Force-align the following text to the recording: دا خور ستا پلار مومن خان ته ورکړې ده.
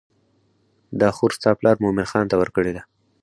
دا 0.99 1.07
خور 1.15 1.31
ستا 1.37 1.51
پلار 1.59 1.75
مومن 1.83 2.05
خان 2.11 2.25
ته 2.31 2.35
ورکړې 2.37 2.71
ده. 2.75 2.81